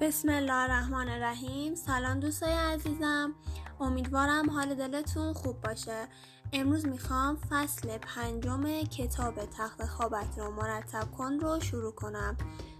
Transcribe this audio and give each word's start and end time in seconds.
بسم 0.00 0.28
الله 0.28 0.54
الرحمن 0.54 1.08
الرحیم. 1.08 1.74
سلام 1.74 2.20
دوستای 2.20 2.52
عزیزم. 2.52 3.34
امیدوارم 3.80 4.50
حال 4.50 4.74
دلتون 4.74 5.32
خوب 5.32 5.60
باشه. 5.60 6.08
امروز 6.52 6.86
می‌خوام 6.86 7.36
فصل 7.36 7.98
پنجم 7.98 8.82
کتاب 8.82 9.44
تخت 9.44 9.84
خوابت 9.84 10.38
رو 10.38 10.50
مرتب 10.50 11.10
کن 11.10 11.32
رو 11.32 11.60
شروع 11.60 11.92
کنم. 11.92 12.36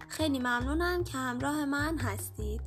خیلی 0.07 0.39
ممنونم 0.39 1.03
که 1.03 1.17
همراه 1.17 1.65
من 1.65 1.97
هستید. 1.97 2.61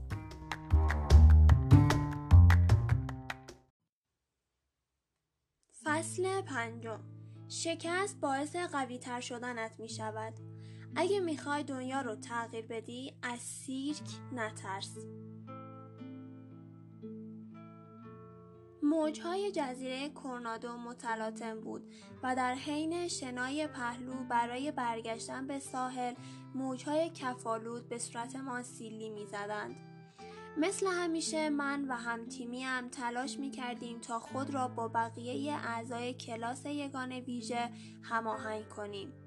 فصل 5.84 6.40
پنجم. 6.40 7.00
شکست 7.48 8.20
باعث 8.20 8.56
قوی 8.56 8.98
تر 8.98 9.20
شدنت 9.20 9.72
می 9.78 9.88
شود 9.88 10.51
اگه 10.96 11.20
می‌خوای 11.20 11.62
دنیا 11.62 12.00
رو 12.00 12.14
تغییر 12.14 12.66
بدی 12.66 13.14
از 13.22 13.38
سیرک 13.38 14.10
نترس 14.32 14.96
موجهای 18.82 19.52
جزیره 19.52 20.08
کورنادو 20.08 20.76
متلاطم 20.76 21.60
بود 21.60 21.94
و 22.22 22.36
در 22.36 22.54
حین 22.54 23.08
شنای 23.08 23.66
پهلو 23.66 24.24
برای 24.24 24.72
برگشتن 24.72 25.46
به 25.46 25.58
ساحل 25.58 26.14
موجهای 26.54 27.10
کفالود 27.10 27.88
به 27.88 27.98
صورتمان 27.98 28.62
سیلی 28.62 29.10
می‌زدند. 29.10 29.76
مثل 30.56 30.86
همیشه 30.86 31.50
من 31.50 31.84
و 31.88 31.92
هم 31.92 32.26
تیمی 32.26 32.62
هم 32.62 32.88
تلاش 32.88 33.38
می 33.38 33.50
کردیم 33.50 34.00
تا 34.00 34.18
خود 34.18 34.54
را 34.54 34.68
با 34.68 34.88
بقیه 34.88 35.52
اعضای 35.52 36.14
کلاس 36.14 36.66
یگان 36.66 37.12
ویژه 37.12 37.70
هماهنگ 38.02 38.68
کنیم. 38.68 39.21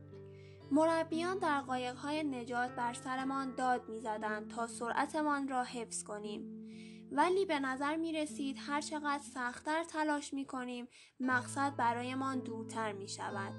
مربیان 0.75 1.37
در 1.37 1.61
قایقهای 1.61 2.23
نجات 2.23 2.71
بر 2.75 2.93
سرمان 2.93 3.55
داد 3.55 3.89
می‌زدند 3.89 4.47
تا 4.47 4.67
سرعتمان 4.67 5.47
را 5.47 5.63
حفظ 5.63 6.03
کنیم 6.03 6.69
ولی 7.11 7.45
به 7.45 7.59
نظر 7.59 7.95
می 7.95 8.13
رسید 8.13 8.57
هر 8.59 8.81
چقدر 8.81 9.23
سختتر 9.33 9.83
تلاش 9.83 10.33
می 10.33 10.45
کنیم 10.45 10.87
مقصد 11.19 11.75
برایمان 11.75 12.39
دورتر 12.39 12.91
می 12.91 13.07
شود. 13.07 13.53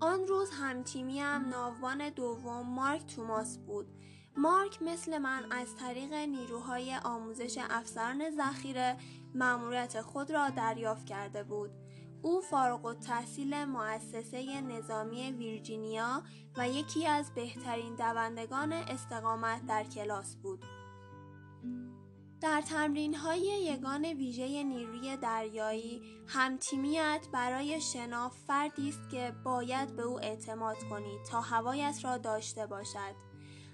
آن 0.00 0.26
روز 0.26 0.50
همتیمیم 0.50 1.48
ناوان 1.48 2.10
دوم 2.10 2.66
مارک 2.66 3.06
توماس 3.06 3.58
بود. 3.58 3.86
مارک 4.36 4.82
مثل 4.82 5.18
من 5.18 5.52
از 5.52 5.76
طریق 5.76 6.12
نیروهای 6.12 6.96
آموزش 7.04 7.58
افسران 7.70 8.30
ذخیره 8.30 8.96
مأموریت 9.34 10.00
خود 10.00 10.30
را 10.30 10.50
دریافت 10.50 11.06
کرده 11.06 11.42
بود. 11.42 11.87
او 12.22 12.40
فارغ 12.40 12.84
و 12.84 12.94
تحصیل 12.94 13.64
مؤسسه 13.64 14.60
نظامی 14.60 15.32
ویرجینیا 15.32 16.22
و 16.56 16.68
یکی 16.68 17.06
از 17.06 17.34
بهترین 17.34 17.94
دوندگان 17.96 18.72
استقامت 18.72 19.66
در 19.66 19.84
کلاس 19.84 20.36
بود. 20.36 20.64
در 22.40 22.60
تمرین 22.60 23.14
های 23.14 23.40
یگان 23.40 24.04
ویژه 24.04 24.62
نیروی 24.62 25.16
دریایی 25.16 26.02
همتیمیت 26.26 27.26
برای 27.32 27.80
شناف 27.80 28.36
فردی 28.46 28.88
است 28.88 29.10
که 29.10 29.34
باید 29.44 29.96
به 29.96 30.02
او 30.02 30.20
اعتماد 30.20 30.76
کنید 30.90 31.22
تا 31.30 31.40
هوایت 31.40 31.98
را 32.04 32.18
داشته 32.18 32.66
باشد. 32.66 33.14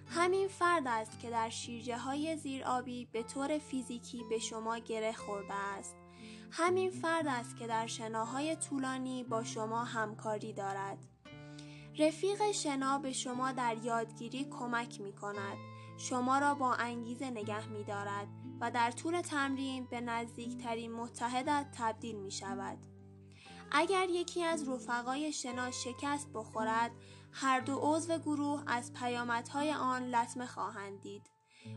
همین 0.06 0.48
فرد 0.48 0.82
است 0.86 1.20
که 1.20 1.30
در 1.30 1.48
شیرجه 1.48 1.98
های 1.98 2.36
زیر 2.36 2.64
آبی 2.64 3.08
به 3.12 3.22
طور 3.22 3.58
فیزیکی 3.58 4.24
به 4.30 4.38
شما 4.38 4.78
گره 4.78 5.12
خورده 5.12 5.54
است. 5.54 6.03
همین 6.56 6.90
فرد 6.90 7.26
است 7.26 7.56
که 7.56 7.66
در 7.66 7.86
شناهای 7.86 8.56
طولانی 8.56 9.24
با 9.24 9.44
شما 9.44 9.84
همکاری 9.84 10.52
دارد. 10.52 10.98
رفیق 11.98 12.52
شنا 12.52 12.98
به 12.98 13.12
شما 13.12 13.52
در 13.52 13.76
یادگیری 13.82 14.44
کمک 14.44 15.00
می 15.00 15.12
کند. 15.12 15.56
شما 15.98 16.38
را 16.38 16.54
با 16.54 16.74
انگیزه 16.74 17.30
نگه 17.30 17.68
می 17.68 17.84
دارد 17.84 18.28
و 18.60 18.70
در 18.70 18.90
طول 18.90 19.20
تمرین 19.20 19.86
به 19.86 20.00
نزدیکترین 20.00 20.92
متحدت 20.92 21.66
تبدیل 21.78 22.16
می 22.16 22.30
شود. 22.30 22.78
اگر 23.72 24.08
یکی 24.10 24.42
از 24.42 24.68
رفقای 24.68 25.32
شنا 25.32 25.70
شکست 25.70 26.32
بخورد، 26.34 26.90
هر 27.32 27.60
دو 27.60 27.78
عضو 27.82 28.18
گروه 28.18 28.62
از 28.66 28.92
پیامدهای 28.92 29.72
آن 29.72 30.02
لطمه 30.02 30.46
خواهند 30.46 31.00
دید. 31.00 31.30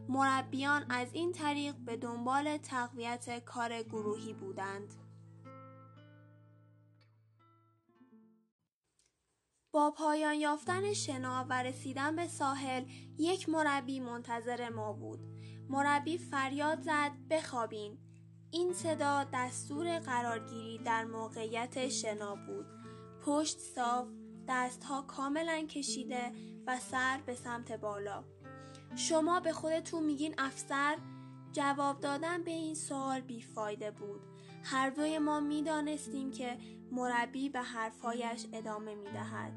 مربیان 0.09 0.85
از 0.89 1.13
این 1.13 1.31
طریق 1.31 1.75
به 1.75 1.97
دنبال 1.97 2.57
تقویت 2.57 3.45
کار 3.45 3.83
گروهی 3.83 4.33
بودند. 4.33 4.93
با 9.71 9.91
پایان 9.91 10.33
یافتن 10.33 10.93
شنا 10.93 11.45
و 11.49 11.63
رسیدن 11.63 12.15
به 12.15 12.27
ساحل 12.27 12.85
یک 13.17 13.49
مربی 13.49 13.99
منتظر 13.99 14.69
ما 14.69 14.93
بود. 14.93 15.19
مربی 15.69 16.17
فریاد 16.17 16.81
زد 16.81 17.11
بخوابین. 17.29 17.97
این 18.51 18.73
صدا 18.73 19.23
دستور 19.33 19.99
قرارگیری 19.99 20.77
در 20.77 21.05
موقعیت 21.05 21.89
شنا 21.89 22.35
بود. 22.35 22.65
پشت 23.25 23.59
صاف، 23.59 24.07
دستها 24.49 25.01
کاملا 25.01 25.65
کشیده 25.69 26.31
و 26.67 26.79
سر 26.79 27.19
به 27.25 27.35
سمت 27.35 27.71
بالا. 27.71 28.23
شما 28.95 29.39
به 29.39 29.53
خودتون 29.53 30.03
میگین 30.03 30.35
افسر؟ 30.37 30.97
جواب 31.51 31.99
دادن 31.99 32.43
به 32.43 32.51
این 32.51 32.75
سوال 32.75 33.21
بیفایده 33.21 33.91
بود. 33.91 34.21
هر 34.63 34.89
دوی 34.89 35.19
ما 35.19 35.39
می‌دانستیم 35.39 36.31
که 36.31 36.57
مربی 36.91 37.49
به 37.49 37.61
حرفایش 37.61 38.45
ادامه 38.53 38.95
می‌دهد. 38.95 39.51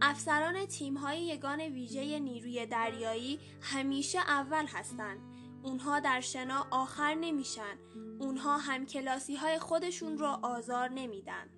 افسران 0.00 0.66
تیمهای 0.66 1.22
یگان 1.22 1.60
ویژه 1.60 2.18
نیروی 2.18 2.66
دریایی 2.66 3.40
همیشه 3.60 4.18
اول 4.18 4.66
هستند. 4.66 5.18
اونها 5.62 6.00
در 6.00 6.20
شنا 6.20 6.66
آخر 6.70 7.14
نمیشن. 7.14 7.78
اونها 8.18 8.58
هم 8.58 8.86
کلاسی 8.86 9.36
های 9.36 9.58
خودشون 9.58 10.18
رو 10.18 10.26
آزار 10.26 10.88
نمیدن. 10.88 11.57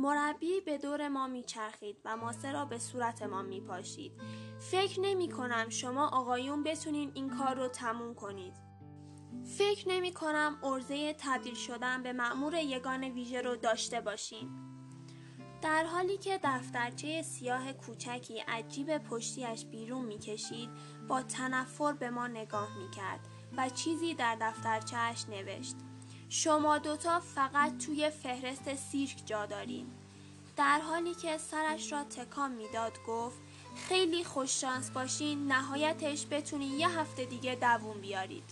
مربی 0.00 0.60
به 0.60 0.78
دور 0.78 1.08
ما 1.08 1.26
میچرخید 1.26 1.96
و 2.04 2.16
ماسه 2.16 2.52
را 2.52 2.64
به 2.64 2.78
صورت 2.78 3.22
ما 3.22 3.42
میپاشید. 3.42 4.12
فکر 4.58 5.00
نمی 5.00 5.28
کنم 5.28 5.68
شما 5.68 6.08
آقایون 6.08 6.62
بتونین 6.62 7.12
این 7.14 7.30
کار 7.30 7.54
رو 7.54 7.68
تموم 7.68 8.14
کنید. 8.14 8.54
فکر 9.58 9.88
نمی 9.88 10.12
کنم 10.12 10.58
ارزه 10.64 11.14
تبدیل 11.18 11.54
شدن 11.54 12.02
به 12.02 12.12
مأمور 12.12 12.54
یگان 12.54 13.04
ویژه 13.04 13.42
رو 13.42 13.56
داشته 13.56 14.00
باشین. 14.00 14.50
در 15.62 15.84
حالی 15.84 16.18
که 16.18 16.40
دفترچه 16.44 17.22
سیاه 17.22 17.72
کوچکی 17.72 18.38
عجیب 18.38 18.98
پشتیش 18.98 19.64
بیرون 19.64 20.04
می‌کشید 20.04 20.70
با 21.08 21.22
تنفر 21.22 21.92
به 21.92 22.10
ما 22.10 22.26
نگاه 22.26 22.78
می‌کرد 22.78 23.20
و 23.56 23.68
چیزی 23.68 24.14
در 24.14 24.36
دفترچهش 24.40 25.24
نوشت. 25.28 25.76
شما 26.32 26.78
دوتا 26.78 27.20
فقط 27.20 27.78
توی 27.78 28.10
فهرست 28.10 28.74
سیرک 28.74 29.22
جا 29.26 29.46
دارین. 29.46 29.86
در 30.56 30.80
حالی 30.80 31.14
که 31.14 31.38
سرش 31.38 31.92
را 31.92 32.04
تکان 32.04 32.52
می‌داد 32.52 32.98
گفت 33.06 33.38
خیلی 33.88 34.24
خوششانس 34.24 34.90
باشین 34.90 35.52
نهایتش 35.52 36.26
بتونین 36.30 36.78
یه 36.78 36.98
هفته 36.98 37.24
دیگه 37.24 37.54
دووم 37.54 38.00
بیارید. 38.00 38.44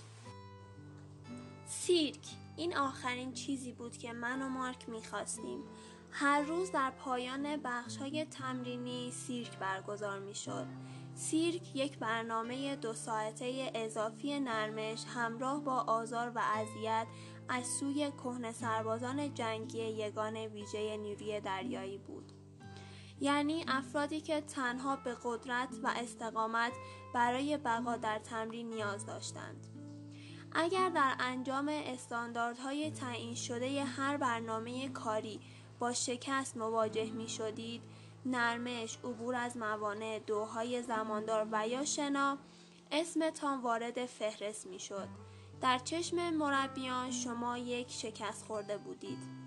سیرک 1.67 2.27
این 2.57 2.77
آخرین 2.77 3.33
چیزی 3.33 3.73
بود 3.73 3.99
که 3.99 4.13
من 4.13 4.43
و 4.43 4.49
مارک 4.49 4.89
می‌خواستیم. 4.89 5.61
هر 6.11 6.41
روز 6.41 6.73
در 6.73 6.91
پایان 6.91 7.57
بخش 7.57 7.97
های 7.97 8.25
تمرینی 8.25 9.11
سیرک 9.11 9.59
برگزار 9.59 10.19
می‌شد. 10.19 10.67
سیرک 11.15 11.77
یک 11.77 11.99
برنامه 11.99 12.77
دو 12.77 12.93
ساعته 12.93 13.71
اضافی 13.75 14.41
نرمش 14.41 15.05
همراه 15.15 15.61
با 15.61 15.81
آزار 15.81 16.33
و 16.35 16.39
اذیت 16.39 17.07
از 17.49 17.67
سوی 17.67 18.11
کهنه 18.11 18.53
سربازان 18.53 19.35
جنگی 19.35 19.79
یگان 19.79 20.37
ویژه 20.37 20.97
نیروی 20.97 21.41
دریایی 21.41 21.99
بود. 21.99 22.33
یعنی 23.21 23.65
افرادی 23.69 24.21
که 24.21 24.41
تنها 24.41 24.97
به 24.97 25.17
قدرت 25.25 25.69
و 25.83 25.93
استقامت 25.97 26.73
برای 27.15 27.57
بقا 27.57 27.97
در 27.97 28.19
تمرین 28.19 28.71
نیاز 28.71 29.07
داشتند. 29.07 29.67
اگر 30.53 30.89
در 30.89 31.17
انجام 31.19 31.69
استانداردهای 31.69 32.91
تعیین 32.91 33.35
شده 33.35 33.85
هر 33.85 34.17
برنامه 34.17 34.89
کاری 34.89 35.41
با 35.79 35.93
شکست 35.93 36.57
مواجه 36.57 37.11
می 37.11 37.29
شدید، 37.29 37.83
نرمش، 38.27 38.99
عبور 39.05 39.35
از 39.35 39.57
موانع، 39.57 40.19
دوهای 40.19 40.83
زماندار 40.83 41.49
و 41.53 41.69
یا 41.69 41.85
شنا 41.85 42.39
اسمتان 42.93 43.61
وارد 43.63 44.07
فهرست 44.07 44.67
می 44.67 44.81
شد. 44.81 45.09
در 45.61 45.79
چشم 45.79 46.31
مربیان 46.31 47.11
شما 47.11 47.59
یک 47.59 47.91
شکست 47.91 48.45
خورده 48.45 48.79
بودید. 48.79 49.39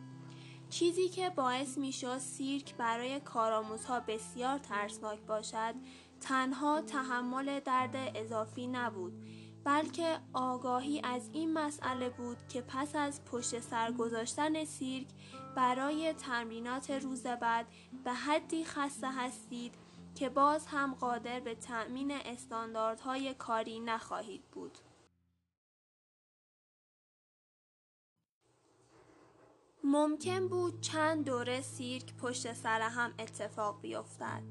چیزی 0.69 1.09
که 1.09 1.29
باعث 1.29 1.77
می 1.77 1.91
شد 1.91 2.17
سیرک 2.17 2.75
برای 2.75 3.19
کارآموزها 3.19 3.99
بسیار 3.99 4.57
ترسناک 4.57 5.19
باشد 5.19 5.75
تنها 6.21 6.81
تحمل 6.81 7.59
درد 7.59 7.95
اضافی 8.15 8.67
نبود 8.67 9.13
بلکه 9.63 10.19
آگاهی 10.33 11.01
از 11.03 11.29
این 11.33 11.53
مسئله 11.53 12.09
بود 12.09 12.37
که 12.49 12.61
پس 12.61 12.95
از 12.95 13.25
پشت 13.25 13.59
سر 13.59 13.91
گذاشتن 13.91 14.65
سیرک 14.65 15.07
برای 15.55 16.13
تمرینات 16.13 16.91
روز 16.91 17.23
بعد 17.23 17.67
به 18.03 18.13
حدی 18.13 18.65
خسته 18.65 19.11
هستید 19.11 19.73
که 20.15 20.29
باز 20.29 20.67
هم 20.67 20.93
قادر 20.93 21.39
به 21.39 21.55
تأمین 21.55 22.11
استانداردهای 22.11 23.33
کاری 23.33 23.79
نخواهید 23.79 24.43
بود. 24.51 24.77
ممکن 29.83 30.47
بود 30.47 30.81
چند 30.81 31.25
دوره 31.25 31.61
سیرک 31.61 32.13
پشت 32.13 32.53
سر 32.53 32.81
هم 32.81 33.13
اتفاق 33.19 33.81
بیفتد. 33.81 34.43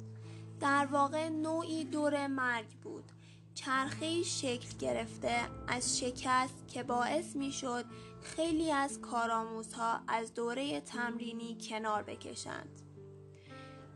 در 0.60 0.86
واقع 0.86 1.28
نوعی 1.28 1.84
دور 1.84 2.26
مرگ 2.26 2.68
بود. 2.68 3.12
چرخه 3.54 4.22
شکل 4.22 4.78
گرفته 4.78 5.36
از 5.68 5.98
شکست 5.98 6.68
که 6.68 6.82
باعث 6.82 7.36
می 7.36 7.52
شد 7.52 7.84
خیلی 8.22 8.72
از 8.72 9.00
کارآموزها 9.00 10.00
از 10.08 10.34
دوره 10.34 10.80
تمرینی 10.80 11.58
کنار 11.60 12.02
بکشند. 12.02 12.82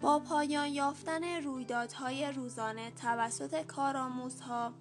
با 0.01 0.19
پایان 0.19 0.67
یافتن 0.67 1.25
رویدادهای 1.25 2.33
روزانه 2.33 2.91
توسط 2.91 3.67
کارآموزها 3.67 4.73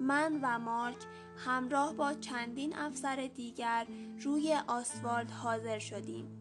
من 0.00 0.40
و 0.42 0.58
مارک 0.58 0.96
همراه 1.36 1.94
با 1.94 2.14
چندین 2.14 2.76
افسر 2.78 3.30
دیگر 3.34 3.86
روی 4.20 4.58
آسفالت 4.66 5.32
حاضر 5.32 5.78
شدیم 5.78 6.38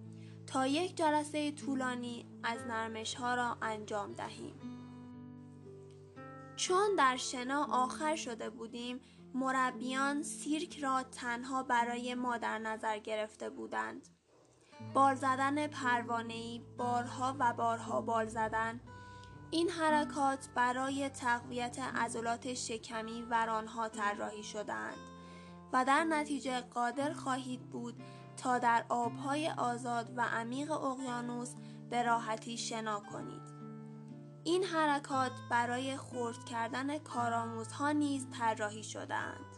تا 0.48 0.68
یک 0.68 0.98
جلسه 0.98 1.51
طولانی 1.51 2.25
از 2.44 2.59
نرمش 2.68 3.15
ها 3.15 3.36
را 3.36 3.57
انجام 3.62 4.13
دهیم. 4.13 4.56
چون 6.56 6.95
در 6.98 7.18
شنا 7.18 7.68
آخر 7.71 8.15
شده 8.15 8.50
بودیم 8.50 9.00
مربیان 9.33 10.24
سیرک 10.24 10.80
را 10.80 11.04
تنها 11.04 11.63
برای 11.63 12.15
ما 12.15 12.38
در 12.38 12.59
نظر 12.59 13.00
گرفته 13.00 13.50
بودند. 13.50 14.07
بار 14.94 15.15
زدن 15.15 15.68
پروانه‌ای 15.68 16.62
بارها 16.77 17.36
و 17.39 17.54
بارها 17.54 18.01
بال 18.01 18.27
زدن 18.27 18.81
این 19.52 19.70
حرکات 19.70 20.50
برای 20.56 21.10
تقویت 21.10 21.80
عضلات 21.80 22.54
شکمی 22.54 23.22
و 23.22 23.46
آنها 23.50 23.90
طراحی 23.90 24.44
شدهاند 24.44 24.98
و 25.74 25.86
در 25.86 26.04
نتیجه 26.04 26.62
قادر 26.62 27.14
خواهید 27.14 27.70
بود 27.70 28.04
تا 28.38 28.60
در 28.60 28.86
آبهای 28.90 29.50
آزاد 29.50 30.14
و 30.18 30.22
عمیق 30.22 30.72
اقیانوس 30.72 31.54
به 31.90 32.04
راحتی 32.04 32.58
شنا 32.58 33.00
کنید. 33.00 33.58
این 34.44 34.64
حرکات 34.64 35.32
برای 35.50 35.98
خرد 35.98 36.46
کردن 36.46 36.98
کارآموزها 36.98 37.92
نیز 37.92 38.28
طراحی 38.40 38.84
شدهاند. 38.84 39.58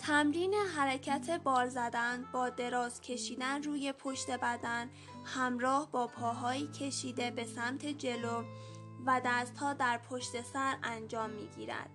تمرین 0.00 0.54
حرکت 0.54 1.30
بال 1.30 1.68
زدن 1.68 2.24
با 2.32 2.48
دراز 2.48 3.00
کشیدن 3.00 3.62
روی 3.62 3.92
پشت 3.92 4.30
بدن 4.30 4.90
همراه 5.24 5.90
با 5.90 6.06
پاهایی 6.06 6.66
کشیده 6.66 7.30
به 7.30 7.44
سمت 7.44 7.86
جلو 7.86 8.44
و 9.06 9.20
دستها 9.24 9.72
در 9.72 9.98
پشت 9.98 10.42
سر 10.42 10.76
انجام 10.82 11.30
می 11.30 11.46
گیرد. 11.46 11.90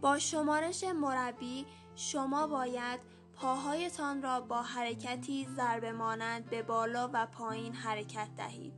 با 0.00 0.18
شمارش 0.18 0.84
مربی 0.84 1.66
شما 1.96 2.46
باید 2.46 3.00
پاهایتان 3.34 4.22
را 4.22 4.40
با 4.40 4.62
حرکتی 4.62 5.48
ضربه 5.56 5.92
مانند 5.92 6.50
به 6.50 6.62
بالا 6.62 7.10
و 7.12 7.26
پایین 7.26 7.74
حرکت 7.74 8.28
دهید. 8.36 8.74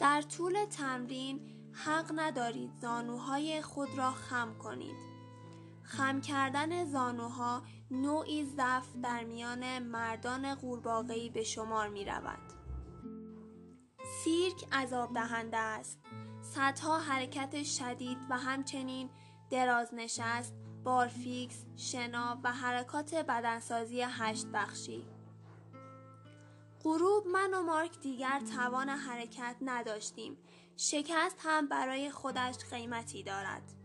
در 0.00 0.22
طول 0.22 0.64
تمرین 0.64 1.40
حق 1.72 2.12
ندارید 2.14 2.74
زانوهای 2.80 3.62
خود 3.62 3.98
را 3.98 4.10
خم 4.10 4.54
کنید. 4.58 5.07
خم 5.88 6.20
کردن 6.20 6.84
زانوها 6.84 7.62
نوعی 7.90 8.44
ضعف 8.44 8.96
در 9.02 9.24
میان 9.24 9.78
مردان 9.78 10.54
قورباغه‌ای 10.54 11.30
به 11.30 11.42
شمار 11.42 11.88
می 11.88 12.04
رود. 12.04 12.38
سیرک 14.24 14.64
عذاب 14.72 15.14
دهنده 15.14 15.56
است. 15.56 16.00
صدها 16.40 16.98
حرکت 16.98 17.62
شدید 17.62 18.18
و 18.30 18.38
همچنین 18.38 19.10
دراز 19.50 19.94
نشست، 19.94 20.54
بارفیکس، 20.84 21.64
شنا 21.76 22.40
و 22.44 22.52
حرکات 22.52 23.14
بدنسازی 23.14 24.00
هشت 24.00 24.46
بخشی. 24.46 25.06
غروب 26.84 27.26
من 27.26 27.54
و 27.54 27.62
مارک 27.62 28.00
دیگر 28.00 28.40
توان 28.40 28.88
حرکت 28.88 29.56
نداشتیم. 29.60 30.38
شکست 30.76 31.36
هم 31.38 31.68
برای 31.68 32.10
خودش 32.10 32.56
قیمتی 32.70 33.22
دارد. 33.22 33.77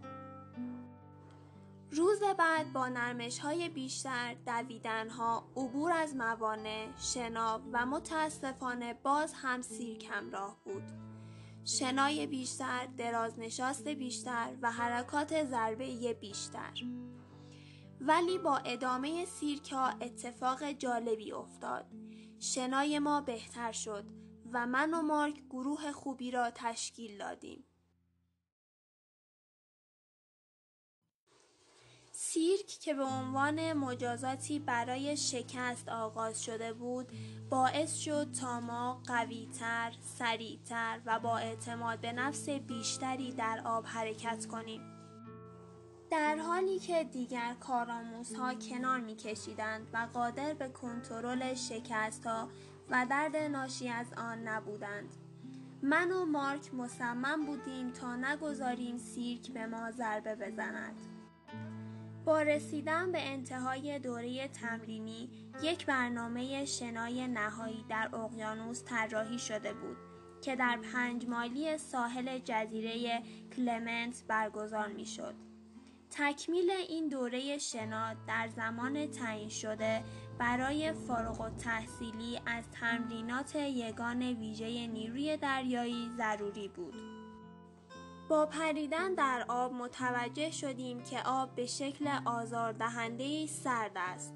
روز 1.96 2.24
بعد 2.38 2.74
با 2.74 2.88
نرمش 2.88 3.40
های 3.40 3.70
بیشتر، 3.70 4.34
دویدن 4.34 5.10
ها، 5.10 5.52
عبور 5.56 5.92
از 5.92 6.16
موانع، 6.16 6.88
شنا 6.98 7.62
و 7.74 7.86
متاسفانه 7.86 8.94
باز 8.94 9.34
هم 9.34 9.62
سیرک 9.62 10.10
همراه 10.12 10.58
بود. 10.64 10.84
شنای 11.66 12.28
بیشتر، 12.28 12.86
درازنشاست 12.86 13.88
بیشتر 13.88 14.58
و 14.62 14.72
حرکات 14.72 15.44
ضربه 15.44 16.14
بیشتر. 16.14 16.74
ولی 18.02 18.38
با 18.38 18.58
ادامه 18.58 19.26
سیرک 19.26 19.72
ها 19.72 19.88
اتفاق 19.88 20.72
جالبی 20.72 21.32
افتاد. 21.32 21.86
شنای 22.40 23.00
ما 23.00 23.22
بهتر 23.22 23.72
شد 23.72 24.06
و 24.54 24.68
من 24.68 24.94
و 24.94 25.02
مارک 25.02 25.44
گروه 25.50 25.92
خوبی 25.92 26.32
را 26.32 26.52
تشکیل 26.56 27.18
دادیم. 27.18 27.66
سیرک 32.34 32.68
که 32.68 32.94
به 32.94 33.04
عنوان 33.04 33.74
مجازاتی 33.74 34.60
برای 34.60 35.18
شکست 35.18 35.90
آغاز 35.90 36.44
شده 36.44 36.74
بود 36.74 37.12
باعث 37.50 37.96
شد 37.96 38.32
تا 38.32 38.60
ما 38.60 39.02
قویتر، 39.08 39.94
سریعتر 40.02 41.02
و 41.06 41.20
با 41.20 41.38
اعتماد 41.38 42.00
به 42.00 42.12
نفس 42.12 42.50
بیشتری 42.50 43.32
در 43.32 43.62
آب 43.66 43.86
حرکت 43.88 44.46
کنیم. 44.46 44.82
در 46.12 46.36
حالی 46.36 46.80
که 46.80 47.04
دیگر 47.04 47.56
کارآموزها 47.60 48.54
کنار 48.54 49.00
میکشیدند 49.00 49.88
و 49.94 50.08
قادر 50.14 50.54
به 50.54 50.70
کنترل 50.70 51.54
شکستها 51.54 52.50
و 52.90 53.06
درد 53.10 53.36
ناشی 53.36 53.90
از 53.90 54.14
آن 54.18 54.48
نبودند. 54.48 55.10
من 55.84 56.12
و 56.12 56.26
مارک 56.26 56.74
مصمم 56.74 57.46
بودیم 57.46 57.92
تا 57.92 58.16
نگذاریم 58.16 58.98
سیرک 58.98 59.52
به 59.52 59.66
ما 59.66 59.92
ضربه 59.92 60.36
بزند. 60.36 61.13
با 62.26 62.42
رسیدن 62.42 63.12
به 63.12 63.22
انتهای 63.22 64.00
دوره 64.00 64.48
تمرینی 64.48 65.30
یک 65.64 65.86
برنامه 65.86 66.66
شنای 66.66 67.28
نهایی 67.28 67.86
در 67.90 68.16
اقیانوس 68.16 68.84
طراحی 68.84 69.40
شده 69.40 69.74
بود 69.74 69.98
که 70.42 70.56
در 70.56 70.80
پنج 70.94 71.28
مالی 71.28 71.78
ساحل 71.78 72.40
جزیره 72.40 73.22
کلمنت 73.56 74.24
برگزار 74.28 74.88
می 74.88 75.06
شد. 75.06 75.34
تکمیل 76.12 76.72
این 76.72 77.08
دوره 77.08 77.58
شنا 77.58 78.14
در 78.28 78.48
زمان 78.48 79.08
تعیین 79.08 79.50
شده 79.50 80.04
برای 80.40 80.94
فارغ 80.94 81.42
و 81.42 81.50
تحصیلی 81.50 82.40
از 82.46 82.64
تمرینات 82.72 83.56
یگان 83.56 84.22
ویژه 84.22 84.88
نیروی 84.88 85.38
دریایی 85.38 86.10
ضروری 86.18 86.68
بود. 86.68 87.13
با 88.34 88.46
پریدن 88.46 89.14
در 89.14 89.46
آب 89.48 89.74
متوجه 89.74 90.52
شدیم 90.52 91.04
که 91.04 91.22
آب 91.26 91.56
به 91.56 91.66
شکل 91.66 92.10
آزاردهنده 92.26 93.48
سرد 93.48 93.92
است. 93.96 94.34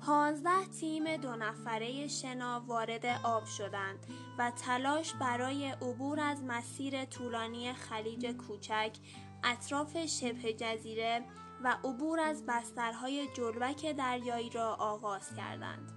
پانزده 0.00 0.66
تیم 0.80 1.16
دو 1.16 1.36
نفره 1.36 2.08
شنا 2.08 2.64
وارد 2.66 3.06
آب 3.24 3.44
شدند 3.44 4.06
و 4.38 4.50
تلاش 4.50 5.14
برای 5.14 5.66
عبور 5.66 6.20
از 6.20 6.42
مسیر 6.42 7.04
طولانی 7.04 7.72
خلیج 7.72 8.26
کوچک 8.26 8.96
اطراف 9.44 10.06
شبه 10.06 10.52
جزیره 10.52 11.24
و 11.64 11.76
عبور 11.84 12.20
از 12.20 12.44
بسترهای 12.46 13.28
جلوک 13.36 13.96
دریایی 13.96 14.50
را 14.50 14.74
آغاز 14.74 15.34
کردند. 15.34 15.92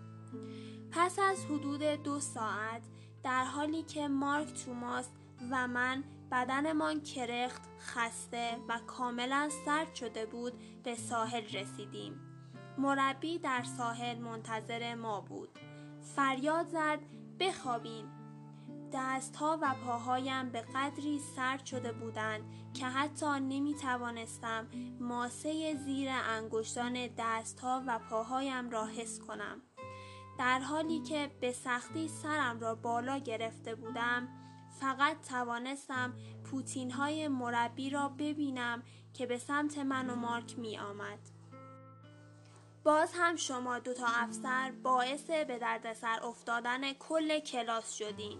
پس 0.91 1.19
از 1.19 1.45
حدود 1.45 1.83
دو 1.83 2.19
ساعت 2.19 2.81
در 3.23 3.45
حالی 3.45 3.83
که 3.83 4.07
مارک 4.07 4.53
توماس 4.65 5.09
و 5.51 5.67
من 5.67 6.03
بدنمان 6.31 7.01
کرخت، 7.01 7.61
خسته 7.79 8.57
و 8.69 8.79
کاملا 8.87 9.49
سرد 9.65 9.95
شده 9.95 10.25
بود 10.25 10.53
به 10.83 10.95
ساحل 10.95 11.43
رسیدیم. 11.43 12.19
مربی 12.77 13.39
در 13.39 13.63
ساحل 13.63 14.17
منتظر 14.17 14.95
ما 14.95 15.21
بود. 15.21 15.49
فریاد 16.15 16.67
زد 16.67 16.99
بخوابین. 17.39 18.05
دستها 18.93 19.59
و 19.61 19.75
پاهایم 19.85 20.49
به 20.49 20.61
قدری 20.61 21.19
سرد 21.35 21.65
شده 21.65 21.91
بودند 21.91 22.41
که 22.73 22.85
حتی 22.85 23.25
نمی 23.25 23.75
توانستم 23.75 24.67
ماسه 24.99 25.75
زیر 25.75 26.09
انگشتان 26.11 27.09
دستها 27.17 27.83
و 27.87 27.99
پاهایم 28.09 28.69
را 28.69 28.85
حس 28.85 29.19
کنم. 29.19 29.61
در 30.39 30.59
حالی 30.59 30.99
که 30.99 31.31
به 31.41 31.51
سختی 31.51 32.07
سرم 32.07 32.59
را 32.59 32.75
بالا 32.75 33.17
گرفته 33.17 33.75
بودم 33.75 34.27
فقط 34.83 35.27
توانستم 35.29 36.13
پوتین 36.43 36.91
های 36.91 37.27
مربی 37.27 37.89
را 37.89 38.09
ببینم 38.09 38.83
که 39.13 39.25
به 39.25 39.37
سمت 39.37 39.77
من 39.77 40.09
و 40.09 40.15
مارک 40.15 40.59
می 40.59 40.77
آمد. 40.77 41.19
باز 42.83 43.11
هم 43.13 43.35
شما 43.35 43.79
دوتا 43.79 44.05
افسر 44.07 44.71
باعث 44.83 45.29
به 45.29 45.59
دردسر 45.59 46.19
افتادن 46.23 46.93
کل 46.93 47.39
کلاس 47.39 47.93
شدین. 47.93 48.39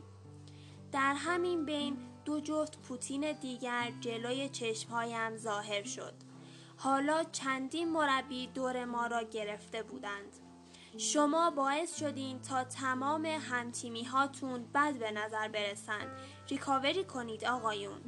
در 0.92 1.14
همین 1.14 1.66
بین 1.66 1.98
دو 2.26 2.40
جفت 2.40 2.80
پوتین 2.82 3.32
دیگر 3.32 3.92
جلوی 4.00 4.50
چشمهایم 4.50 5.38
ظاهر 5.38 5.84
شد. 5.84 6.14
حالا 6.78 7.24
چندین 7.24 7.92
مربی 7.92 8.48
دور 8.48 8.86
ما 8.86 9.08
را 9.08 9.24
گرفته 9.24 9.84
بودند. 9.84 10.40
شما 10.98 11.50
باعث 11.50 12.00
شدین 12.00 12.42
تا 12.42 12.64
تمام 12.64 13.26
همتیمی 13.26 14.04
هاتون 14.04 14.66
بد 14.74 14.94
به 14.94 15.12
نظر 15.12 15.48
برسند. 15.48 16.08
ریکاوری 16.50 17.04
کنید 17.04 17.46
آقایون. 17.46 18.02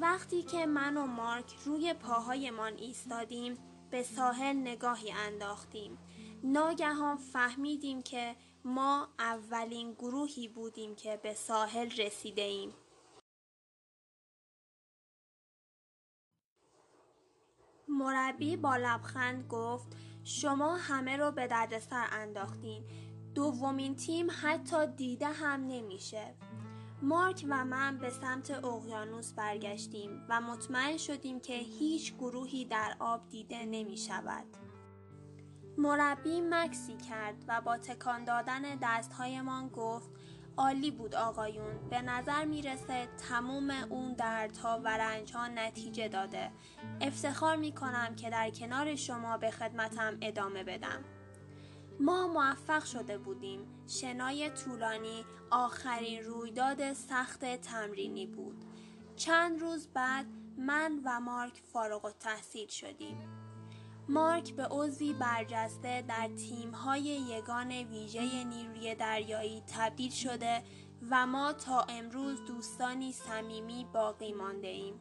وقتی 0.00 0.42
که 0.42 0.66
من 0.66 0.96
و 0.96 1.06
مارک 1.06 1.54
روی 1.64 1.94
پاهایمان 1.94 2.72
ایستادیم 2.76 3.58
به 3.90 4.02
ساحل 4.02 4.56
نگاهی 4.56 5.12
انداختیم. 5.12 5.98
ناگهان 6.42 7.16
فهمیدیم 7.16 8.02
که 8.02 8.36
ما 8.64 9.08
اولین 9.18 9.92
گروهی 9.92 10.48
بودیم 10.48 10.94
که 10.94 11.20
به 11.22 11.34
ساحل 11.34 11.90
رسیده 11.90 12.42
ایم. 12.42 12.74
مربی 17.88 18.56
با 18.56 18.76
لبخند 18.76 19.46
گفت 19.48 19.88
شما 20.24 20.76
همه 20.76 21.16
رو 21.16 21.30
به 21.30 21.46
دردسر 21.46 22.08
انداختین. 22.12 22.84
دومین 23.34 23.96
تیم 23.96 24.26
حتی 24.42 24.86
دیده 24.86 25.26
هم 25.26 25.66
نمیشه. 25.66 26.34
مارک 27.02 27.46
و 27.48 27.64
من 27.64 27.98
به 27.98 28.10
سمت 28.10 28.64
اقیانوس 28.64 29.32
برگشتیم 29.32 30.26
و 30.28 30.40
مطمئن 30.40 30.96
شدیم 30.96 31.40
که 31.40 31.52
هیچ 31.52 32.14
گروهی 32.14 32.64
در 32.64 32.96
آب 32.98 33.28
دیده 33.28 33.64
نمی 33.64 33.96
شود. 33.96 34.46
مربی 35.78 36.40
مکسی 36.40 36.96
کرد 36.96 37.44
و 37.48 37.60
با 37.60 37.78
تکان 37.78 38.24
دادن 38.24 38.62
دستهایمان 38.82 39.68
گفت 39.68 40.10
عالی 40.56 40.90
بود 40.90 41.14
آقایون 41.14 41.88
به 41.90 42.02
نظر 42.02 42.44
می‌رسه 42.44 43.08
تموم 43.28 43.70
اون 43.70 44.12
دردها 44.12 44.80
و 44.84 44.88
رنجها 44.88 45.48
نتیجه 45.48 46.08
داده 46.08 46.50
افتخار 47.00 47.56
می 47.56 47.72
کنم 47.72 48.16
که 48.16 48.30
در 48.30 48.50
کنار 48.50 48.94
شما 48.94 49.36
به 49.36 49.50
خدمتم 49.50 50.16
ادامه 50.22 50.64
بدم 50.64 51.04
ما 52.00 52.26
موفق 52.26 52.84
شده 52.84 53.18
بودیم 53.18 53.60
شنای 53.86 54.50
طولانی 54.50 55.24
آخرین 55.50 56.22
رویداد 56.22 56.92
سخت 56.92 57.44
تمرینی 57.44 58.26
بود 58.26 58.64
چند 59.16 59.60
روز 59.60 59.88
بعد 59.94 60.26
من 60.58 61.00
و 61.04 61.20
مارک 61.20 61.62
فارغ 61.72 62.04
و 62.04 62.10
تحصیل 62.10 62.68
شدیم 62.68 63.18
مارک 64.08 64.54
به 64.54 64.68
عضوی 64.70 65.12
برجسته 65.12 66.04
در 66.08 66.28
تیم‌های 66.28 67.02
یگان 67.02 67.72
ویژه 67.72 68.44
نیروی 68.44 68.94
دریایی 68.94 69.62
تبدیل 69.76 70.10
شده 70.10 70.62
و 71.10 71.26
ما 71.26 71.52
تا 71.52 71.80
امروز 71.80 72.44
دوستانی 72.44 73.12
صمیمی 73.12 73.86
باقی 73.92 74.32
مانده 74.32 74.68
ایم. 74.68 75.00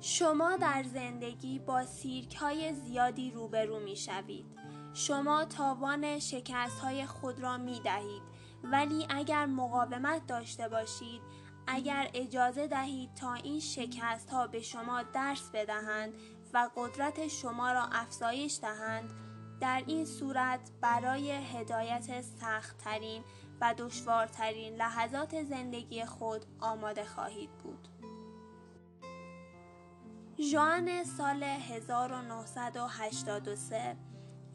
شما 0.00 0.56
در 0.56 0.82
زندگی 0.82 1.58
با 1.58 1.86
سیرک 1.86 2.34
های 2.34 2.74
زیادی 2.74 3.30
روبرو 3.30 3.80
می 3.80 3.96
شوید. 3.96 4.46
شما 4.94 5.44
تاوان 5.44 6.18
شکست 6.18 6.80
های 6.80 7.06
خود 7.06 7.40
را 7.40 7.56
می 7.56 7.80
دهید 7.80 8.22
ولی 8.64 9.06
اگر 9.10 9.46
مقاومت 9.46 10.26
داشته 10.26 10.68
باشید 10.68 11.22
اگر 11.66 12.10
اجازه 12.14 12.66
دهید 12.66 13.14
تا 13.14 13.34
این 13.34 13.60
شکست 13.60 14.30
ها 14.30 14.46
به 14.46 14.60
شما 14.60 15.02
درس 15.02 15.50
بدهند 15.54 16.14
و 16.54 16.70
قدرت 16.76 17.28
شما 17.28 17.72
را 17.72 17.88
افزایش 17.92 18.58
دهند 18.62 19.10
در 19.60 19.82
این 19.86 20.04
صورت 20.04 20.70
برای 20.80 21.30
هدایت 21.30 22.20
سختترین 22.20 23.24
و 23.60 23.74
دشوارترین 23.78 24.74
لحظات 24.74 25.42
زندگی 25.42 26.04
خود 26.04 26.46
آماده 26.60 27.04
خواهید 27.04 27.50
بود. 27.50 27.88
ژوئن 30.38 31.04
سال 31.04 31.42
1983 31.42 33.96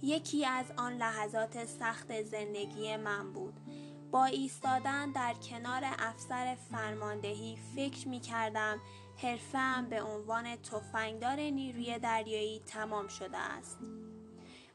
یکی 0.01 0.45
از 0.45 0.65
آن 0.77 0.93
لحظات 0.93 1.65
سخت 1.65 2.23
زندگی 2.23 2.97
من 2.97 3.33
بود. 3.33 3.53
با 4.11 4.25
ایستادن 4.25 5.11
در 5.11 5.33
کنار 5.33 5.81
افسر 5.99 6.57
فرماندهی 6.71 7.57
فکر 7.75 8.07
می 8.07 8.19
کردم 8.19 8.79
حرفم 9.17 9.87
به 9.89 10.01
عنوان 10.01 10.55
تفنگدار 10.55 11.39
نیروی 11.39 11.99
دریایی 11.99 12.59
تمام 12.59 13.07
شده 13.07 13.37
است. 13.37 13.79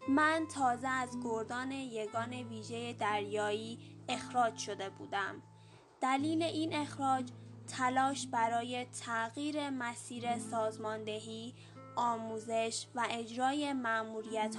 من 0.09 0.47
تازه 0.55 0.88
از 0.88 1.09
گردان 1.25 1.73
یگان 1.73 2.33
ویژه 2.33 2.93
دریایی 2.93 3.79
اخراج 4.09 4.57
شده 4.57 4.91
بودم. 4.91 5.43
دلیل 6.00 6.43
این 6.43 6.75
اخراج 6.75 7.29
تلاش 7.69 8.26
برای 8.26 8.85
تغییر 8.85 9.71
مسیر 9.71 10.38
سازماندهی، 10.38 11.55
آموزش 11.96 12.87
و 12.94 13.06
اجرای 13.11 13.75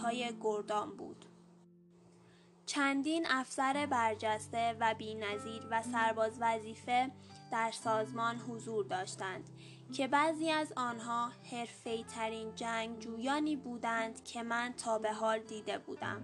های 0.04 0.34
گردان 0.42 0.98
بود. 0.98 1.26
چندین 2.66 3.26
افسر 3.30 3.86
برجسته 3.86 4.78
و 4.80 4.96
بینظیر 4.98 5.68
و 5.72 5.82
سرباز 5.82 6.38
وظیفه 6.42 7.12
در 7.52 7.72
سازمان 7.72 8.36
حضور 8.36 8.86
داشتند 8.86 9.50
که 9.94 10.08
بعضی 10.08 10.50
از 10.50 10.74
آنها 10.76 11.32
حرفی 11.52 12.04
ترین 12.04 12.56
جنگجویانی 12.56 13.56
بودند 13.56 14.24
که 14.24 14.44
من 14.44 14.74
تا 14.74 15.00
به 15.00 15.14
حال 15.14 15.40
دیده 15.40 15.78
بودم. 15.78 16.22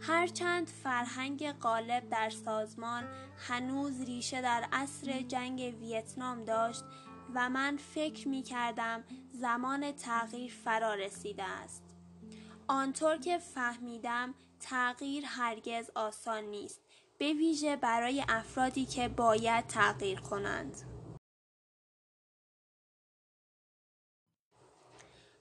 هرچند 0.00 0.68
فرهنگ 0.68 1.52
غالب 1.52 2.08
در 2.08 2.30
سازمان 2.30 3.04
هنوز 3.36 4.00
ریشه 4.00 4.42
در 4.42 4.68
عصر 4.72 5.22
جنگ 5.22 5.60
ویتنام 5.80 6.44
داشت 6.44 6.84
و 7.34 7.48
من 7.48 7.76
فکر 7.76 8.28
می 8.28 8.42
کردم 8.42 9.04
زمان 9.32 9.92
تغییر 9.92 10.52
فرا 10.64 10.94
رسیده 10.94 11.44
است. 11.44 11.82
آنطور 12.68 13.16
که 13.16 13.38
فهمیدم 13.38 14.34
تغییر 14.60 15.24
هرگز 15.26 15.90
آسان 15.94 16.44
نیست 16.44 16.80
به 17.18 17.32
ویژه 17.32 17.76
برای 17.76 18.24
افرادی 18.28 18.86
که 18.86 19.08
باید 19.08 19.66
تغییر 19.66 20.20
کنند. 20.20 20.76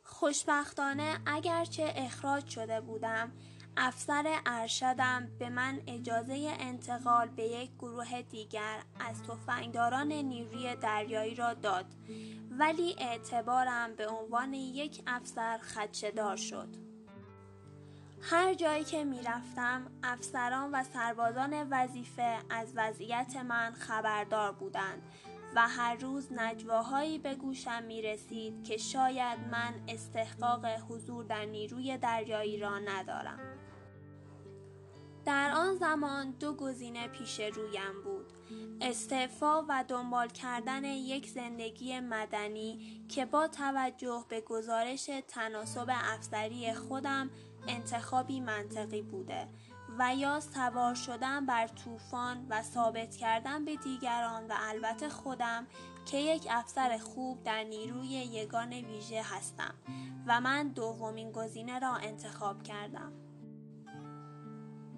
خوشبختانه 0.04 1.20
اگرچه 1.26 1.94
اخراج 1.96 2.50
شده 2.50 2.82
بودم 2.82 3.32
افسر 3.80 4.42
ارشدم 4.46 5.28
به 5.40 5.50
من 5.50 5.82
اجازه 5.88 6.56
انتقال 6.60 7.28
به 7.28 7.44
یک 7.44 7.72
گروه 7.80 8.22
دیگر 8.22 8.80
از 9.00 9.24
تفنگداران 9.24 10.12
نیروی 10.12 10.76
دریایی 10.76 11.36
را 11.36 11.54
داد 11.54 11.86
ولی 12.52 12.96
اعتبارم 13.00 13.96
به 13.96 14.08
عنوان 14.08 14.54
یک 14.54 15.02
افسر 15.08 15.58
خدشدار 15.58 16.36
شد 16.36 16.68
هر 18.22 18.54
جایی 18.54 18.84
که 18.84 19.04
می 19.04 19.22
رفتم 19.22 19.92
افسران 20.04 20.72
و 20.72 20.84
سربازان 20.84 21.68
وظیفه 21.70 22.38
از 22.50 22.74
وضعیت 22.76 23.36
من 23.36 23.72
خبردار 23.72 24.52
بودند 24.52 25.02
و 25.56 25.68
هر 25.68 25.96
روز 25.96 26.34
نجواهایی 26.34 27.18
به 27.18 27.36
گوشم 27.36 27.84
می 27.84 28.02
رسید 28.02 28.64
که 28.64 28.78
شاید 28.78 29.40
من 29.52 29.74
استحقاق 29.88 30.66
حضور 30.66 31.24
در 31.24 31.46
نیروی 31.46 31.98
دریایی 31.98 32.60
را 32.60 32.80
ندارم. 32.80 33.40
در 35.28 35.52
آن 35.52 35.76
زمان 35.76 36.32
دو 36.32 36.54
گزینه 36.54 37.08
پیش 37.08 37.40
رویم 37.40 38.04
بود 38.04 38.34
استعفا 38.82 39.66
و 39.70 39.86
دنبال 39.88 40.28
کردن 40.28 40.84
یک 40.84 41.28
زندگی 41.30 42.00
مدنی 42.00 43.02
که 43.10 43.26
با 43.26 43.48
توجه 43.48 44.26
به 44.30 44.42
گزارش 44.42 45.10
تناسب 45.28 45.90
افسری 45.90 46.74
خودم 46.74 47.30
انتخابی 47.68 48.40
منطقی 48.40 49.02
بوده 49.02 49.48
و 50.00 50.16
یا 50.16 50.40
سوار 50.40 50.96
شدن 50.96 51.46
بر 51.46 51.68
طوفان 51.68 52.46
و 52.50 52.62
ثابت 52.62 53.16
کردن 53.16 53.66
به 53.66 53.76
دیگران 53.76 54.48
و 54.48 54.54
البته 54.58 55.10
خودم 55.10 55.68
که 56.06 56.18
یک 56.18 56.48
افسر 56.50 56.98
خوب 56.98 57.44
در 57.44 57.64
نیروی 57.64 58.10
یگان 58.10 58.74
ویژه 58.74 59.22
هستم 59.24 59.74
و 60.28 60.42
من 60.42 60.68
دومین 60.68 61.32
گزینه 61.32 61.80
را 61.80 61.96
انتخاب 61.96 62.64
کردم. 62.64 63.27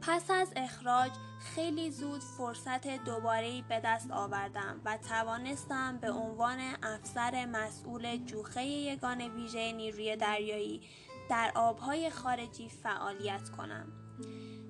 پس 0.09 0.31
از 0.31 0.53
اخراج 0.55 1.11
خیلی 1.39 1.91
زود 1.91 2.21
فرصت 2.21 2.87
دوباره 2.87 3.61
به 3.69 3.81
دست 3.85 4.11
آوردم 4.11 4.81
و 4.85 4.97
توانستم 4.97 5.97
به 5.97 6.11
عنوان 6.11 6.59
افسر 6.83 7.45
مسئول 7.45 8.17
جوخه 8.17 8.65
یگان 8.65 9.21
ویژه 9.21 9.71
نیروی 9.71 10.15
دریایی 10.15 10.81
در 11.29 11.51
آبهای 11.55 12.09
خارجی 12.09 12.69
فعالیت 12.69 13.49
کنم. 13.49 13.87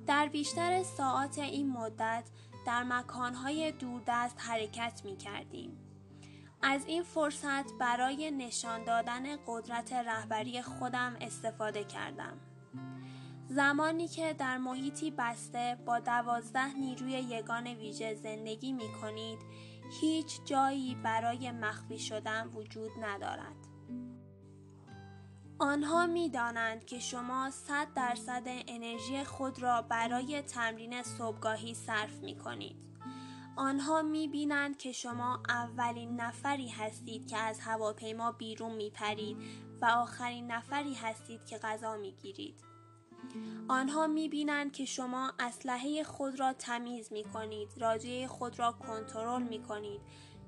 در 0.08 0.27
بیشتر 0.27 0.84
ساعات 0.84 1.38
این 1.38 1.69
مدت 1.69 2.24
در 2.65 2.84
مکانهای 2.84 3.72
دوردست 3.72 4.36
حرکت 4.38 5.01
می 5.05 5.17
کردیم. 5.17 5.77
از 6.62 6.86
این 6.86 7.03
فرصت 7.03 7.74
برای 7.79 8.31
نشان 8.31 8.84
دادن 8.84 9.24
قدرت 9.48 9.93
رهبری 9.93 10.62
خودم 10.62 11.17
استفاده 11.22 11.84
کردم. 11.84 12.38
زمانی 13.50 14.08
که 14.08 14.34
در 14.34 14.58
محیطی 14.58 15.12
بسته 15.12 15.77
با 15.86 16.00
دوازده 16.00 16.74
نیروی 16.74 17.12
یگان 17.12 17.68
ویژه 17.68 18.15
زندگی 18.15 18.72
می 18.72 18.94
کنید 19.01 19.39
هیچ 20.01 20.46
جایی 20.46 20.96
برای 20.96 21.51
مخفی 21.51 22.00
شدن 22.00 22.48
وجود 22.48 22.91
ندارد. 23.01 23.56
آنها 25.60 26.06
می 26.06 26.29
دانند 26.29 26.86
که 26.86 27.00
شما 27.00 27.50
100 27.50 27.88
درصد 27.96 28.44
انرژی 28.46 29.24
خود 29.24 29.62
را 29.62 29.82
برای 29.82 30.41
تمرین 30.41 31.03
صبحگاهی 31.03 31.74
صرف 31.74 32.13
می 32.13 32.36
کنید. 32.36 32.75
آنها 33.56 34.01
می 34.01 34.27
بینند 34.27 34.77
که 34.77 34.91
شما 34.91 35.44
اولین 35.50 36.22
نفری 36.22 36.70
هستید 36.70 37.27
که 37.27 37.38
از 37.38 37.60
هواپیما 37.60 38.32
بیرون 38.32 38.75
می 38.75 38.89
پرید 38.89 39.38
و 39.82 39.86
آخرین 39.86 40.51
نفری 40.51 40.94
هستید 40.94 41.46
که 41.46 41.58
غذا 41.58 41.98
می 41.98 42.12
گیرید. 42.12 42.68
آنها 43.67 44.07
می 44.07 44.29
بینند 44.29 44.71
که 44.71 44.85
شما 44.85 45.33
اسلحه 45.39 46.03
خود 46.03 46.39
را 46.39 46.53
تمیز 46.53 47.11
می 47.11 47.23
کنید، 47.23 47.69
راجعه 47.77 48.27
خود 48.27 48.59
را 48.59 48.71
کنترل 48.71 49.43
می 49.43 49.63
کنید، 49.63 50.01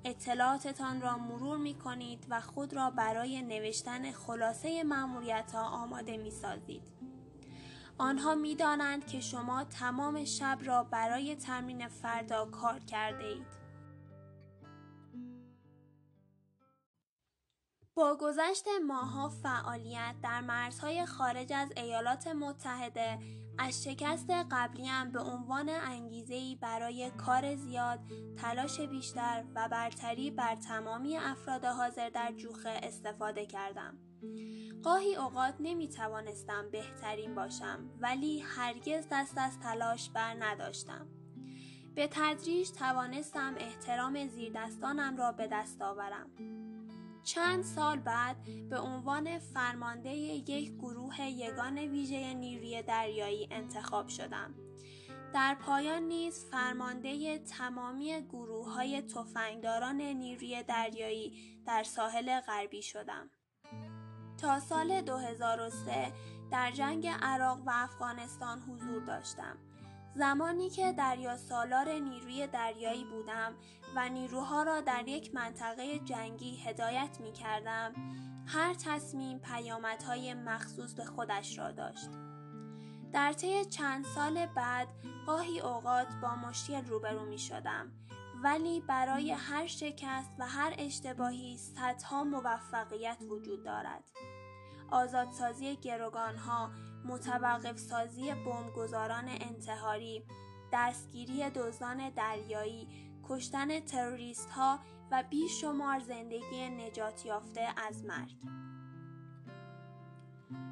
اطلاعاتتان 0.04 1.00
را 1.00 1.18
مرور 1.18 1.56
می 1.56 1.74
کنید 1.74 2.26
و 2.28 2.40
خود 2.40 2.74
را 2.74 2.90
برای 2.90 3.42
نوشتن 3.42 4.12
خلاصه 4.12 4.84
معمولیت 4.84 5.52
ها 5.52 5.62
آماده 5.62 6.16
می 6.16 6.30
سازید. 6.30 6.82
آنها 7.98 8.34
می 8.34 8.54
دانند 8.54 9.06
که 9.06 9.20
شما 9.20 9.64
تمام 9.64 10.24
شب 10.24 10.58
را 10.64 10.84
برای 10.84 11.36
تمرین 11.36 11.88
فردا 11.88 12.46
کار 12.46 12.78
کرده 12.80 13.24
اید. 13.24 13.61
با 17.94 18.16
گذشت 18.20 18.64
ماها 18.86 19.28
فعالیت 19.28 20.14
در 20.22 20.40
مرزهای 20.40 21.06
خارج 21.06 21.52
از 21.52 21.72
ایالات 21.76 22.26
متحده 22.26 23.18
از 23.58 23.84
شکست 23.84 24.30
قبلیم 24.30 25.12
به 25.12 25.20
عنوان 25.20 25.68
انگیزه‌ای 25.68 26.56
برای 26.56 27.10
کار 27.10 27.56
زیاد، 27.56 28.00
تلاش 28.38 28.80
بیشتر 28.80 29.44
و 29.54 29.68
برتری 29.68 30.30
بر 30.30 30.54
تمامی 30.54 31.16
افراد 31.16 31.64
حاضر 31.64 32.10
در 32.10 32.32
جوخه 32.32 32.80
استفاده 32.82 33.46
کردم. 33.46 33.98
گاهی 34.84 35.16
اوقات 35.16 35.54
نمی 35.60 35.88
توانستم 35.88 36.70
بهترین 36.70 37.34
باشم 37.34 37.90
ولی 38.00 38.40
هرگز 38.40 39.06
دست 39.10 39.38
از 39.38 39.60
تلاش 39.60 40.10
بر 40.10 40.36
نداشتم. 40.40 41.06
به 41.94 42.08
تدریج 42.10 42.70
توانستم 42.70 43.54
احترام 43.58 44.28
زیردستانم 44.28 45.16
را 45.16 45.32
به 45.32 45.46
دست 45.46 45.82
آورم. 45.82 46.30
چند 47.24 47.64
سال 47.64 47.98
بعد 47.98 48.36
به 48.70 48.78
عنوان 48.78 49.38
فرمانده 49.38 50.10
یک 50.10 50.72
گروه 50.72 51.20
یگان 51.20 51.78
ویژه 51.78 52.34
نیروی 52.34 52.82
دریایی 52.82 53.48
انتخاب 53.50 54.08
شدم. 54.08 54.54
در 55.34 55.54
پایان 55.54 56.02
نیز 56.02 56.44
فرمانده 56.50 57.38
تمامی 57.38 58.22
گروه 58.22 58.72
های 58.74 59.02
تفنگداران 59.02 60.00
نیروی 60.00 60.62
دریایی 60.62 61.58
در 61.66 61.82
ساحل 61.82 62.40
غربی 62.40 62.82
شدم. 62.82 63.30
تا 64.38 64.60
سال 64.60 65.00
2003 65.00 66.12
در 66.50 66.70
جنگ 66.70 67.06
عراق 67.06 67.62
و 67.66 67.70
افغانستان 67.74 68.60
حضور 68.60 69.04
داشتم. 69.04 69.56
زمانی 70.14 70.70
که 70.70 70.92
دریا 70.92 71.36
سالار 71.36 71.88
نیروی 71.88 72.46
دریایی 72.46 73.04
بودم 73.04 73.54
و 73.96 74.08
نیروها 74.08 74.62
را 74.62 74.80
در 74.80 75.08
یک 75.08 75.34
منطقه 75.34 75.98
جنگی 75.98 76.56
هدایت 76.56 77.18
می 77.20 77.32
کردم، 77.32 77.92
هر 78.46 78.74
تصمیم 78.74 79.38
پیامدهای 79.38 80.34
مخصوص 80.34 80.94
به 80.94 81.04
خودش 81.04 81.58
را 81.58 81.70
داشت. 81.70 82.10
در 83.12 83.32
طی 83.32 83.64
چند 83.64 84.04
سال 84.04 84.46
بعد 84.46 84.88
گاهی 85.26 85.60
اوقات 85.60 86.06
با 86.22 86.34
مشکل 86.34 86.84
روبرو 86.84 87.24
می 87.24 87.38
شدم 87.38 87.92
ولی 88.42 88.80
برای 88.80 89.32
هر 89.32 89.66
شکست 89.66 90.30
و 90.38 90.46
هر 90.46 90.74
اشتباهی 90.78 91.58
صدها 91.58 92.24
موفقیت 92.24 93.18
وجود 93.28 93.64
دارد. 93.64 94.04
آزادسازی 94.90 95.76
گروگانها، 95.76 96.70
متوقف 97.04 97.78
سازی 97.78 98.34
بمبگذاران 98.34 99.28
انتحاری، 99.28 100.24
دستگیری 100.72 101.50
دزدان 101.50 102.10
دریایی، 102.10 102.88
کشتن 103.28 103.80
تروریست 103.80 104.50
ها 104.50 104.78
و 105.10 105.24
بیشمار 105.30 105.98
زندگی 105.98 106.68
نجات 106.68 107.26
یافته 107.26 107.68
از 107.88 108.04
مرگ. 108.04 108.36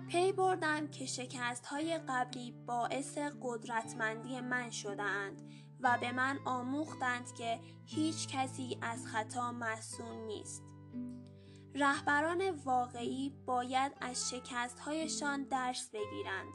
پی 0.09 0.33
بردم 0.33 0.89
که 0.89 1.07
شکست 1.07 1.67
های 1.67 1.99
قبلی 2.09 2.53
باعث 2.67 3.19
قدرتمندی 3.43 4.41
من 4.41 4.71
شدهاند 4.71 5.43
و 5.81 5.99
به 6.01 6.13
من 6.13 6.39
آموختند 6.45 7.35
که 7.35 7.61
هیچ 7.85 8.29
کسی 8.29 8.79
از 8.83 9.07
خطا 9.07 9.53
مسئول 9.53 10.17
نیست. 10.27 10.63
رهبران 11.75 12.51
واقعی 12.51 13.35
باید 13.47 13.93
از 14.01 14.31
شکستهایشان 14.31 15.45
درس 15.45 15.91
بگیرند. 15.93 16.53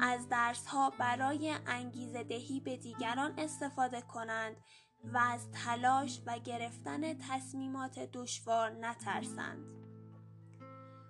از 0.00 0.28
درسها 0.28 0.90
برای 0.90 1.54
انگیزه 1.66 2.24
دهی 2.24 2.60
به 2.60 2.76
دیگران 2.76 3.34
استفاده 3.38 4.00
کنند 4.00 4.56
و 5.04 5.18
از 5.18 5.50
تلاش 5.50 6.22
و 6.26 6.38
گرفتن 6.38 7.14
تصمیمات 7.18 7.98
دشوار 7.98 8.70
نترسند. 8.70 9.64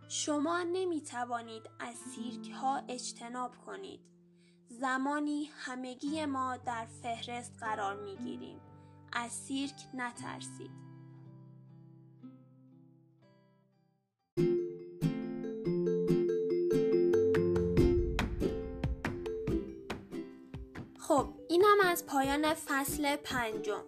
شما 0.08 0.62
نمی 0.62 1.02
توانید 1.02 1.62
از 1.80 1.94
سیرک 1.96 2.50
ها 2.50 2.82
اجتناب 2.88 3.52
کنید. 3.66 4.00
زمانی 4.68 5.44
همگی 5.44 6.24
ما 6.24 6.56
در 6.56 6.86
فهرست 7.02 7.52
قرار 7.60 8.02
می 8.02 8.16
گیریم. 8.16 8.60
از 9.12 9.32
سیرک 9.32 9.86
نترسید. 9.94 10.87
اینم 21.68 21.90
از 21.90 22.06
پایان 22.06 22.54
فصل 22.54 23.16
پنجم. 23.16 23.82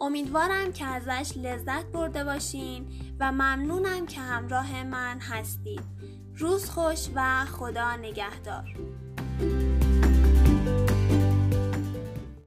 امیدوارم 0.00 0.72
که 0.72 0.84
ازش 0.84 1.36
لذت 1.36 1.84
برده 1.84 2.24
باشین 2.24 2.86
و 3.20 3.32
ممنونم 3.32 4.06
که 4.06 4.20
همراه 4.20 4.82
من 4.82 5.18
هستید. 5.18 5.82
روز 6.36 6.70
خوش 6.70 7.08
و 7.14 7.44
خدا 7.44 7.96
نگهدار. 7.96 8.64